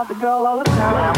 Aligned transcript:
about 0.00 0.08
the 0.08 0.20
girl 0.20 0.46
all 0.46 0.58
the 0.58 0.64
time. 0.64 1.14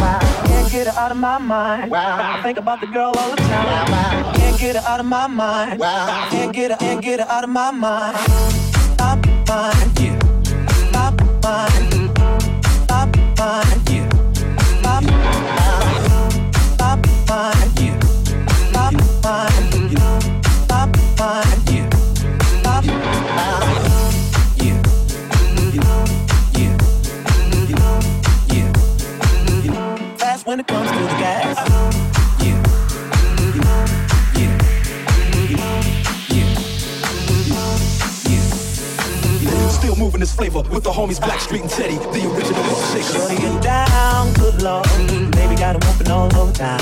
Can't 0.46 0.72
get 0.72 0.86
her 0.88 0.98
out 0.98 1.12
of 1.12 1.16
my 1.16 1.38
mind. 1.38 1.94
I 1.94 2.42
think 2.42 2.58
about 2.58 2.80
the 2.80 2.88
girl 2.88 3.12
all 3.16 3.30
the 3.30 3.36
time. 3.36 4.34
Can't 4.34 4.58
get 4.58 4.74
her 4.74 4.82
out 4.82 4.98
of 4.98 5.06
my 5.06 5.28
mind. 5.28 5.80
Can't 6.30 6.52
get 6.52 6.72
her, 6.72 6.76
can't 6.78 7.00
get 7.00 7.20
her 7.20 7.26
out 7.30 7.44
of 7.44 7.50
my 7.50 7.70
mind. 7.70 8.16
Stop 8.94 9.24
mind, 9.46 10.00
yeah. 10.00 10.11
Blackstreet 41.52 41.60
and 41.60 41.70
Teddy, 41.70 41.96
the 41.96 42.34
original 42.34 42.64
shaker. 42.92 43.18
Shorty 43.18 43.36
get 43.36 43.62
down, 43.62 44.32
good 44.34 44.62
lord. 44.62 44.86
Baby 45.32 45.54
got 45.56 45.76
him 45.76 45.82
whooping 45.86 46.10
all 46.10 46.34
over 46.36 46.52
town. 46.52 46.80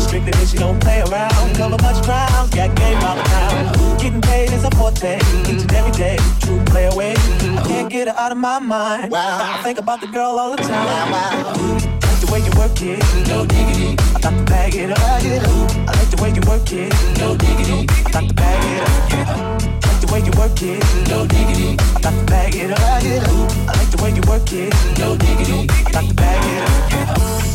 Strictly 0.00 0.32
bitch, 0.32 0.52
she 0.52 0.56
don't 0.56 0.80
play 0.80 1.00
around. 1.02 1.56
Cover 1.56 1.76
much 1.82 2.02
ground, 2.04 2.50
got 2.52 2.74
game 2.76 2.98
all 3.04 3.18
around. 3.18 4.00
Getting 4.00 4.20
paid 4.22 4.52
is 4.52 4.64
a 4.64 4.70
forte, 4.72 5.16
each 5.42 5.62
and 5.62 5.72
every 5.74 5.92
day. 5.92 6.16
True 6.40 6.62
play 6.64 6.86
away. 6.86 7.12
I 7.12 7.62
can't 7.66 7.90
get 7.90 8.08
her 8.08 8.14
out 8.16 8.32
of 8.32 8.38
my 8.38 8.58
mind. 8.58 9.12
Wow. 9.12 9.58
I 9.58 9.62
think 9.62 9.78
about 9.78 10.00
the 10.00 10.06
girl 10.06 10.38
all 10.38 10.56
the 10.56 10.62
time. 10.62 10.86
Wow, 10.86 11.12
wow 11.12 11.94
the 12.18 12.32
way 12.32 12.40
you 12.40 12.50
work 12.58 12.82
it, 12.82 12.98
no 13.28 13.46
diggity. 13.46 13.96
I 14.14 14.20
got 14.20 14.36
to 14.36 14.42
bag 14.44 14.74
it 14.74 14.90
up. 14.90 14.98
I 14.98 15.92
like 15.96 16.10
the 16.10 16.20
way 16.20 16.30
you 16.30 16.40
work 16.48 16.72
it, 16.72 16.92
no 17.18 17.36
diggity. 17.36 17.86
I 18.04 18.10
got 18.10 18.28
to 18.28 18.34
bag 18.34 18.82
it 18.82 19.28
up. 19.28 19.77
The 20.08 20.14
way 20.14 20.20
you 20.20 20.32
work 20.38 20.62
it, 20.62 21.08
no 21.10 21.26
diggity. 21.26 21.76
I 21.94 22.00
got 22.00 22.18
to 22.18 22.24
bag 22.24 22.54
it 22.54 22.70
up. 22.70 22.80
I 22.80 23.72
like 23.76 23.90
the 23.90 24.02
way 24.02 24.10
you 24.10 24.22
work 24.26 24.50
it, 24.54 24.72
no 24.98 25.14
diggity. 25.18 25.68
I 25.84 25.90
got 25.90 26.04
to 26.04 26.14
bag 26.14 26.44
it 26.44 27.08
up. 27.10 27.47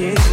kids. 0.00 0.29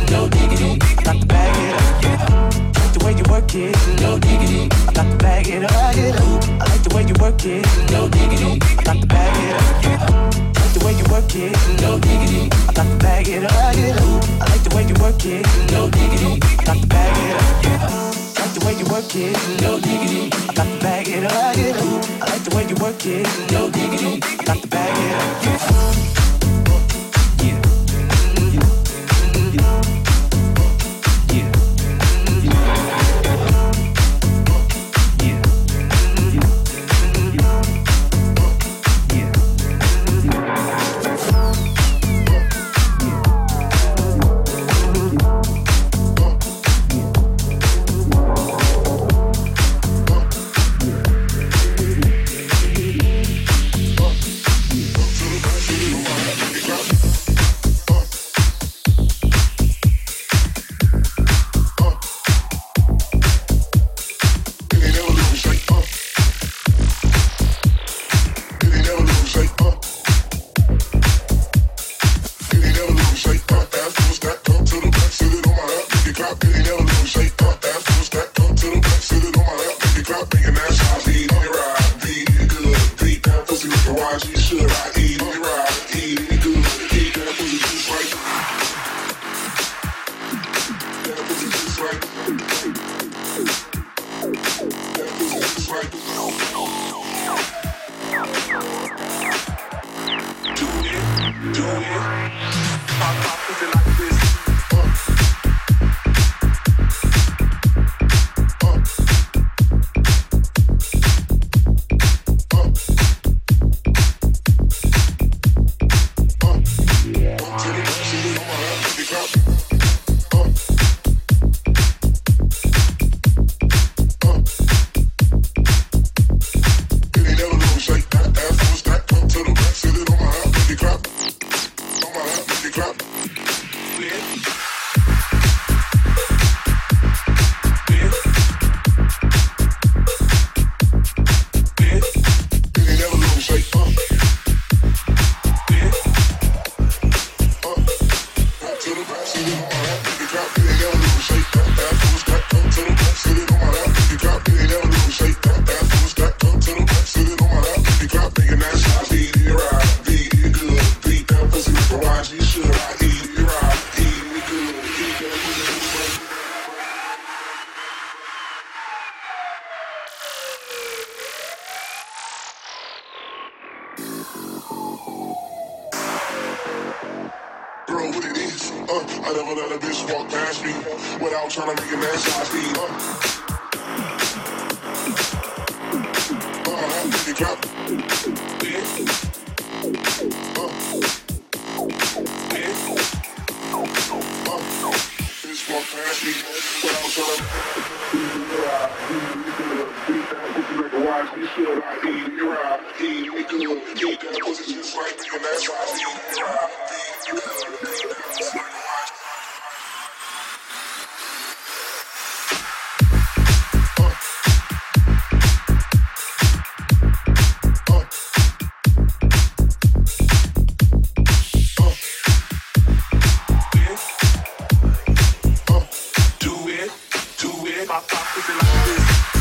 my 227.87 228.01
pockets 228.01 228.49
and 228.49 228.57
like 228.57 228.85
this. 228.85 229.36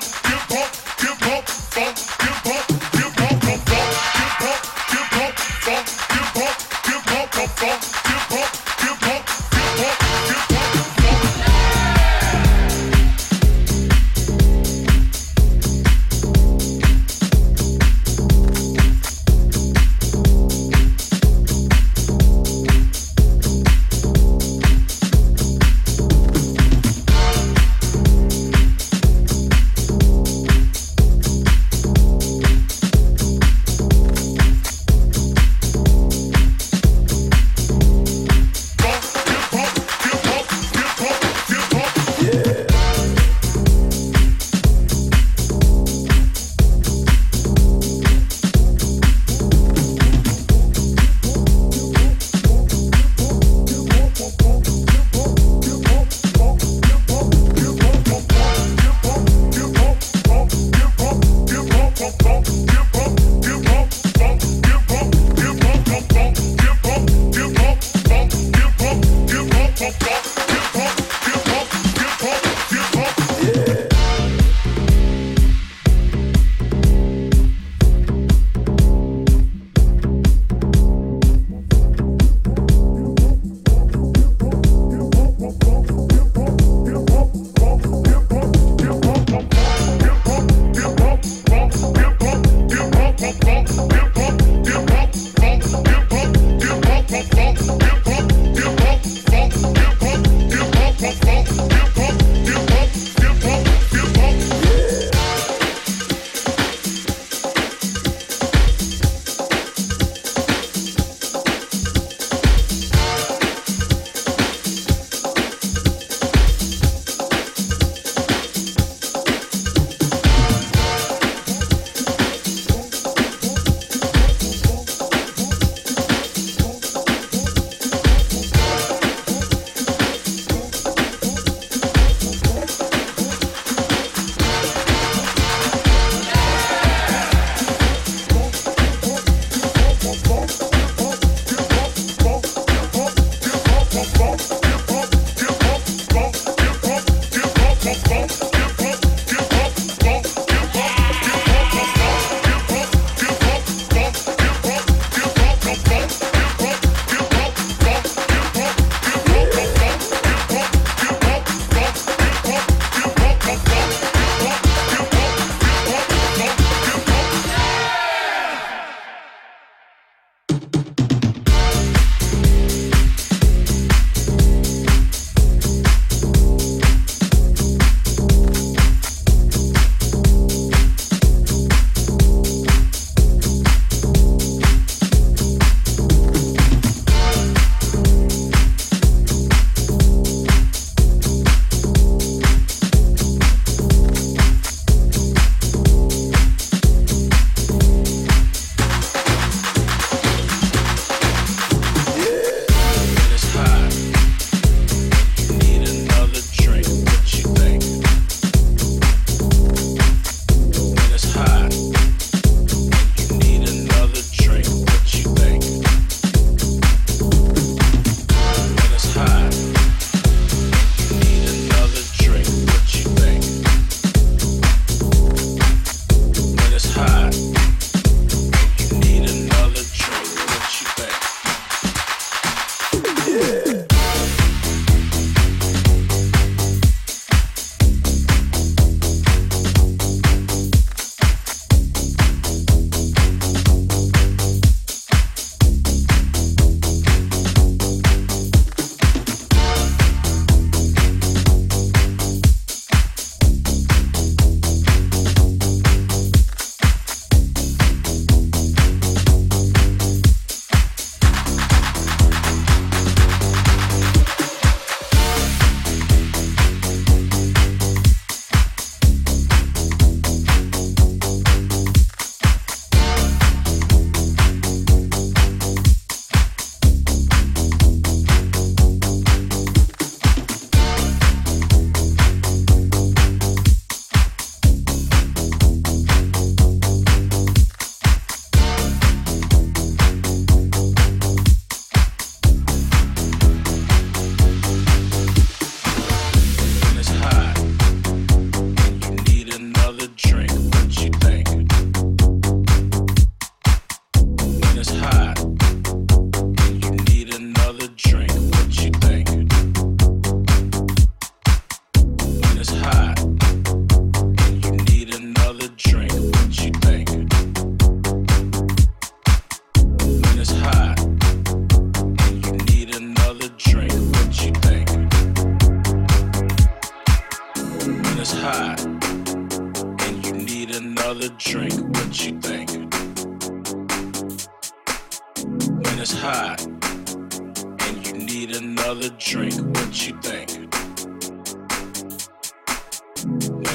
give 0.00 0.58
up, 0.58 0.70
give 0.98 1.22
up, 1.32 1.48
fuck. 1.48 2.15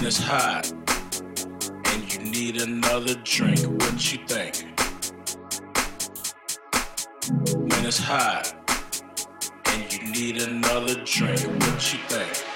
and 0.02 0.08
it's 0.08 0.18
hot, 0.18 0.68
and 1.94 2.12
you 2.12 2.20
need 2.32 2.60
another 2.60 3.14
drink, 3.24 3.60
what 3.60 4.12
you 4.12 4.18
think? 4.26 4.66
When 7.54 7.86
it's 7.86 8.00
hot, 8.00 8.52
and 9.68 9.94
you 9.94 10.12
need 10.12 10.42
another 10.42 10.96
drink, 11.06 11.42
what 11.42 11.94
you 11.94 12.00
think? 12.10 12.51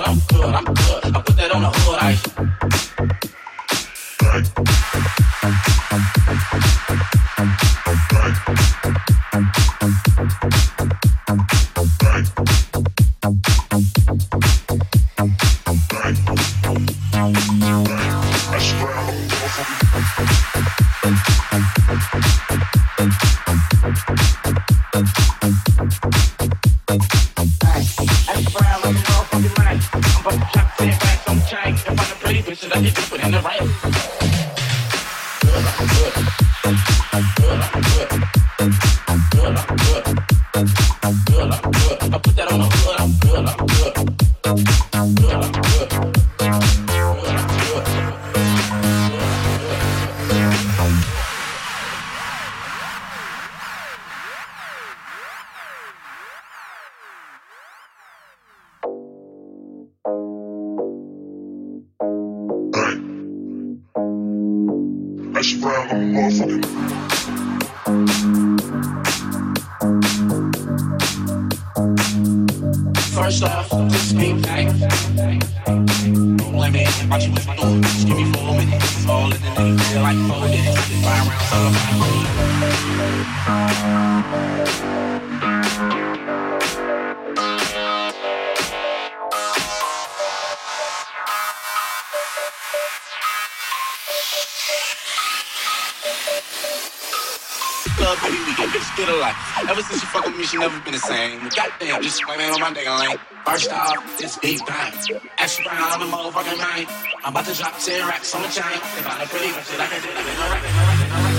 same. 100.99 101.41
Goddamn, 101.49 102.03
just 102.03 102.27
man 102.27 102.53
on 102.53 102.61
my 102.61 102.71
nigga 102.71 102.99
lane. 102.99 103.19
First 103.45 103.73
off, 103.73 104.21
it's 104.21 104.39
big 104.39 104.65
bang. 104.67 104.93
Extra 105.39 105.65
brown, 105.65 105.83
I'm 105.83 106.03
a 106.03 106.17
motherfucking 106.17 106.59
man. 106.59 106.87
I'm 107.25 107.33
about 107.33 107.47
to 107.47 107.55
drop 107.55 107.79
10 107.79 108.09
racks 108.09 108.35
on 108.35 108.43
the 108.43 108.49
chain. 108.49 108.65
If 108.73 109.07
I 109.07 109.21
look 109.21 109.29
pretty, 109.29 109.49
I 109.49 109.61
it. 109.93 110.15
No 110.15 110.51
rack, 110.51 110.63
no 110.63 110.69
rack, 110.69 111.09
no 111.11 111.25
rack, 111.25 111.32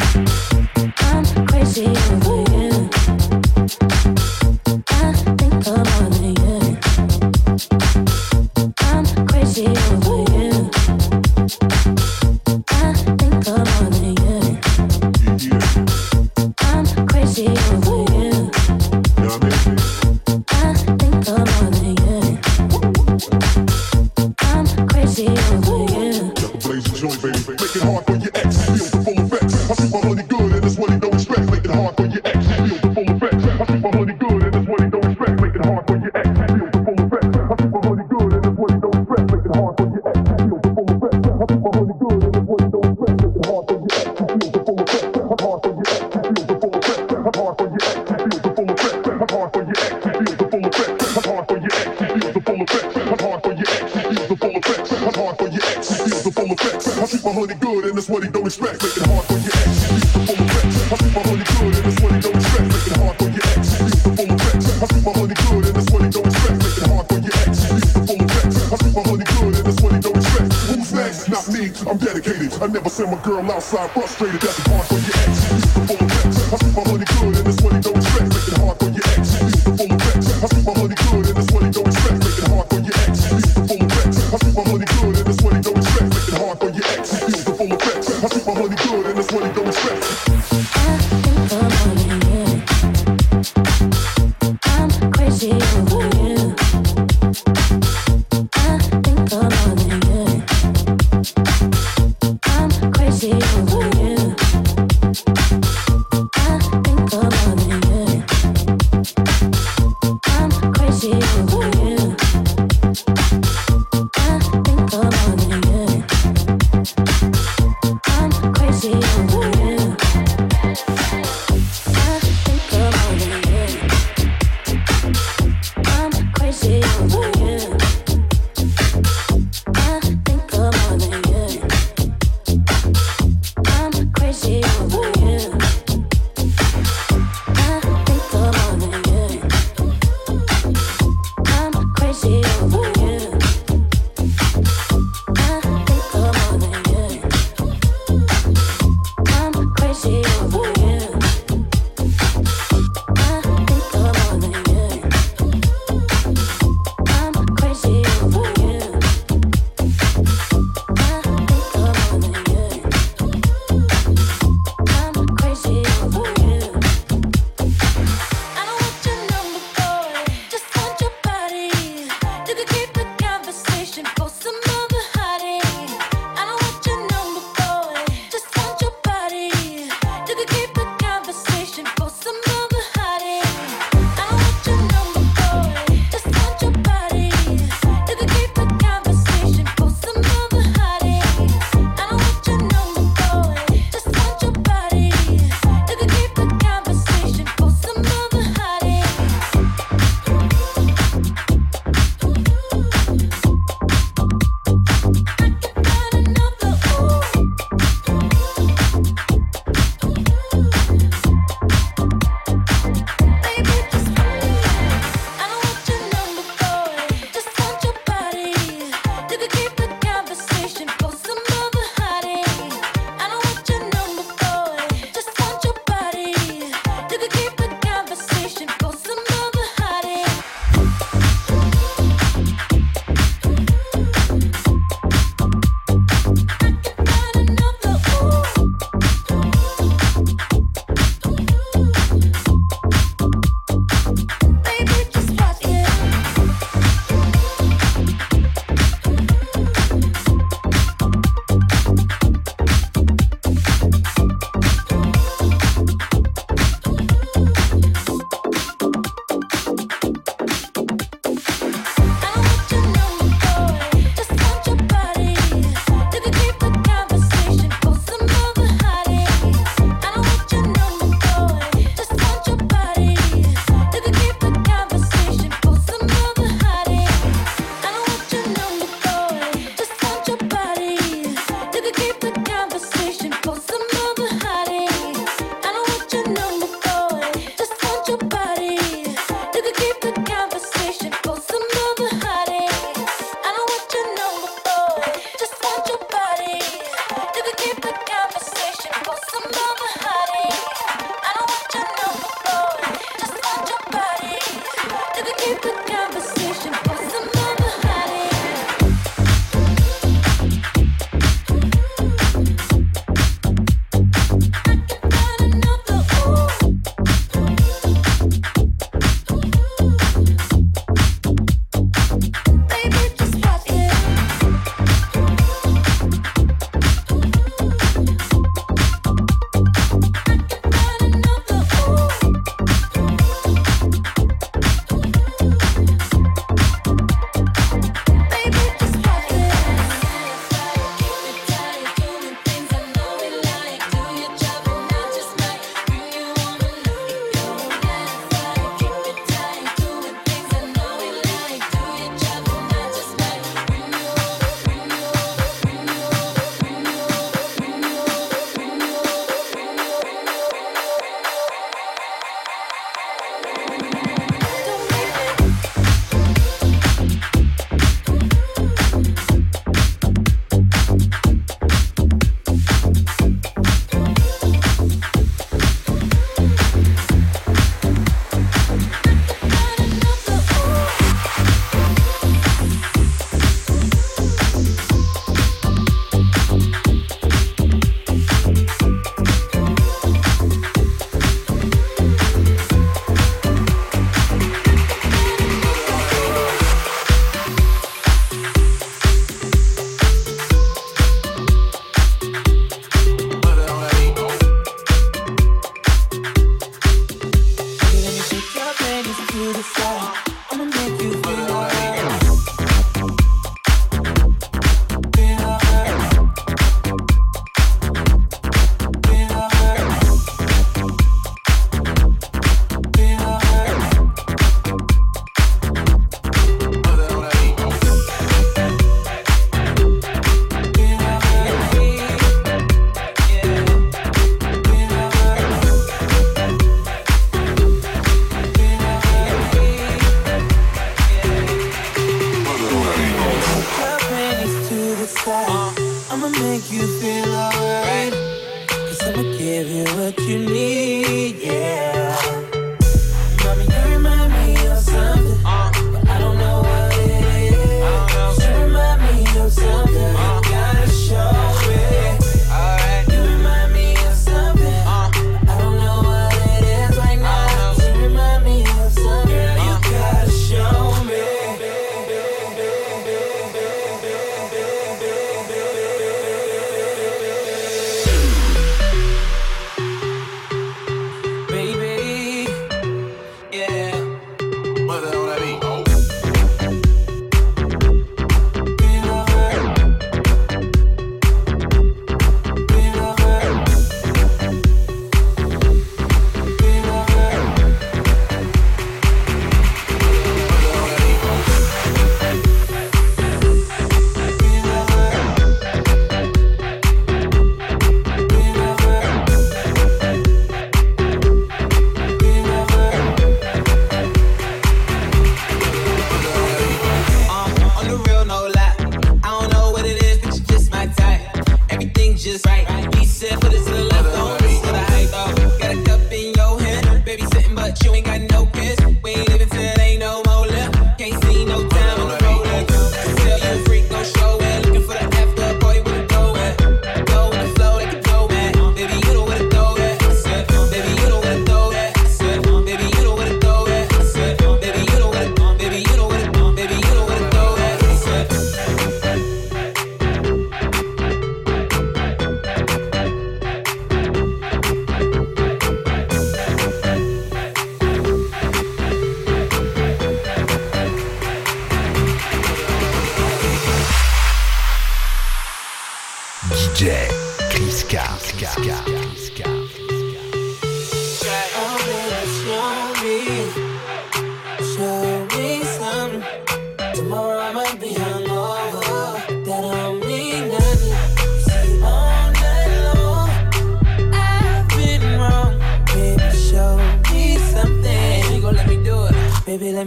I'm 0.00 0.49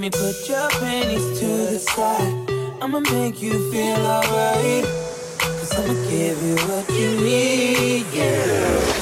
me 0.04 0.10
put 0.10 0.50
your 0.50 0.70
panties 0.82 1.40
to 1.40 1.48
the 1.48 1.80
side. 1.80 2.52
I'ma 2.82 3.00
make 3.00 3.42
you 3.42 3.72
feel 3.72 4.06
alright. 4.06 4.84
Cause 5.40 5.80
I'ma 5.80 5.94
give 6.10 6.44
you 6.44 6.56
what 6.68 6.90
you 6.90 7.22
need, 7.22 8.06
yeah. 8.12 8.93